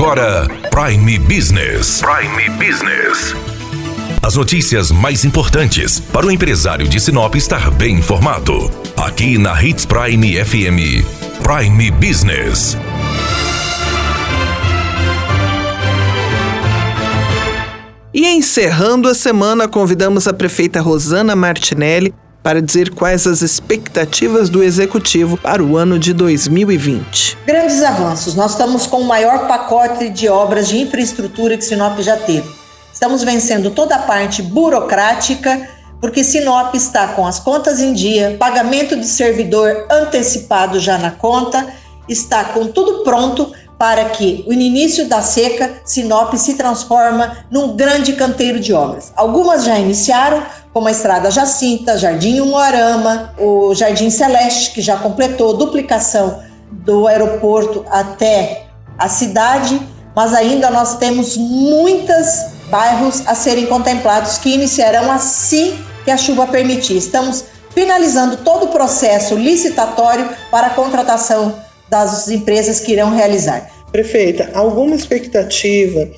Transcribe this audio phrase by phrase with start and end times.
[0.00, 2.00] agora Prime Business.
[2.00, 3.34] Prime Business.
[4.22, 8.70] As notícias mais importantes para o empresário de Sinop estar bem informado.
[8.96, 11.04] Aqui na Hits Prime FM.
[11.42, 12.78] Prime Business.
[18.14, 24.62] E encerrando a semana, convidamos a prefeita Rosana Martinelli para dizer quais as expectativas do
[24.62, 27.38] executivo para o ano de 2020.
[27.46, 28.34] Grandes avanços.
[28.34, 32.48] Nós estamos com o maior pacote de obras de infraestrutura que Sinop já teve.
[32.92, 35.68] Estamos vencendo toda a parte burocrática,
[36.00, 41.66] porque Sinop está com as contas em dia, pagamento de servidor antecipado já na conta,
[42.08, 48.12] está com tudo pronto para que no início da seca Sinop se transforma num grande
[48.12, 49.10] canteiro de obras.
[49.16, 55.56] Algumas já iniciaram, como a Estrada Jacinta, Jardim Umuarama, o Jardim Celeste, que já completou
[55.56, 59.80] duplicação do aeroporto até a cidade,
[60.14, 66.46] mas ainda nós temos muitos bairros a serem contemplados que iniciarão assim que a chuva
[66.46, 66.96] permitir.
[66.96, 71.54] Estamos finalizando todo o processo licitatório para a contratação
[71.88, 73.68] das empresas que irão realizar.
[73.90, 76.08] Prefeita, alguma expectativa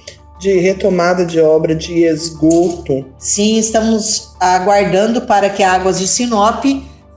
[0.42, 3.06] de retomada de obra de esgoto?
[3.16, 6.64] Sim, estamos aguardando para que a Águas de Sinop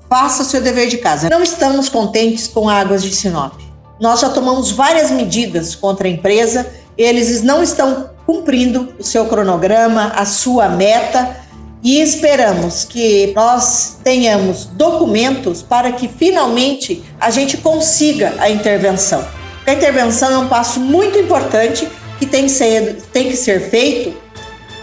[0.08, 1.28] faça seu dever de casa.
[1.28, 3.54] Não estamos contentes com a Águas de Sinop.
[4.00, 10.14] Nós já tomamos várias medidas contra a empresa, eles não estão cumprindo o seu cronograma,
[10.16, 11.36] a sua meta
[11.84, 19.26] e esperamos que nós tenhamos documentos para que finalmente a gente consiga a intervenção.
[19.66, 24.16] A intervenção é um passo muito importante que tem que ser, tem que ser feito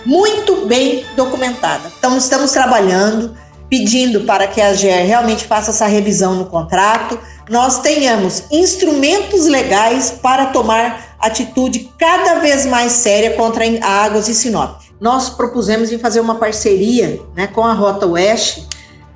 [0.05, 1.91] muito bem documentada.
[1.99, 3.37] Então, estamos trabalhando,
[3.71, 10.11] pedindo para que a GER realmente faça essa revisão no contrato, nós tenhamos instrumentos legais
[10.11, 15.99] para tomar atitude cada vez mais séria contra a Águas e Sinop nós propusemos em
[15.99, 18.69] fazer uma parceria né, com a Rota Oeste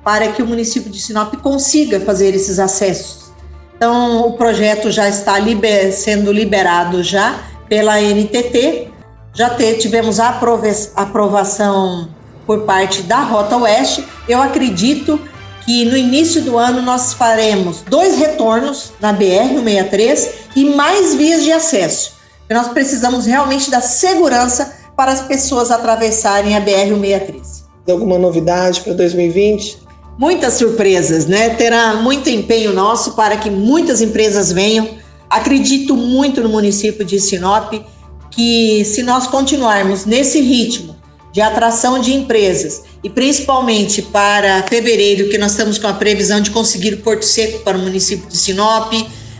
[0.03, 3.31] para que o município de Sinop consiga fazer esses acessos.
[3.73, 7.39] Então, o projeto já está liber, sendo liberado já
[7.69, 8.89] pela NTT,
[9.33, 10.39] já te, tivemos a
[10.95, 12.09] aprovação
[12.45, 14.03] por parte da Rota Oeste.
[14.27, 15.19] Eu acredito
[15.65, 21.51] que no início do ano nós faremos dois retornos na BR-163 e mais vias de
[21.51, 22.13] acesso.
[22.49, 27.65] Nós precisamos realmente da segurança para as pessoas atravessarem a BR-163.
[27.89, 29.85] Alguma novidade para 2020?
[30.17, 31.49] Muitas surpresas, né?
[31.49, 34.89] Terá muito empenho nosso para que muitas empresas venham.
[35.29, 37.73] Acredito muito no município de Sinop
[38.31, 40.95] que se nós continuarmos nesse ritmo
[41.31, 46.51] de atração de empresas e principalmente para fevereiro, que nós estamos com a previsão de
[46.51, 48.93] conseguir o Porto Seco para o município de Sinop,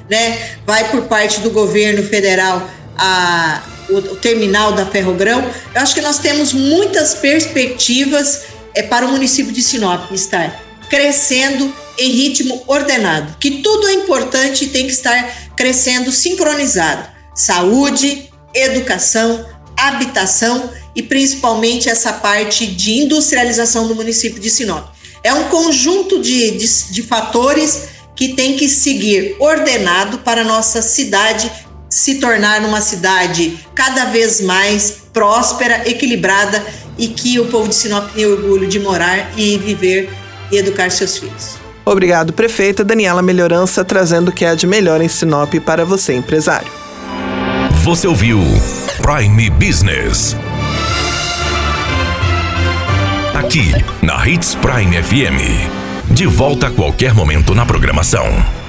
[0.09, 0.57] né?
[0.65, 5.43] Vai por parte do governo federal a o, o terminal da Ferrogrão,
[5.73, 8.43] eu acho que nós temos muitas perspectivas
[8.73, 14.65] é, para o município de Sinop estar crescendo em ritmo ordenado, que tudo é importante
[14.65, 17.09] e tem que estar crescendo sincronizado.
[17.35, 19.45] Saúde, educação,
[19.75, 24.87] habitação e principalmente essa parte de industrialização do município de Sinop.
[25.23, 31.51] É um conjunto de, de, de fatores que tem que seguir ordenado para nossa cidade
[31.89, 36.65] se tornar uma cidade cada vez mais próspera, equilibrada
[36.97, 40.09] e que o povo de Sinop tenha orgulho de morar e viver
[40.51, 41.66] e educar seus filhos.
[41.87, 46.67] Obrigado, prefeita Daniela Melhorança, trazendo o que há de melhor em Sinop para você, empresário.
[47.81, 48.39] Você ouviu
[49.01, 50.35] Prime Business.
[53.33, 53.71] Aqui,
[54.01, 56.11] na Hits Prime FM.
[56.11, 58.66] De volta a qualquer momento na programação.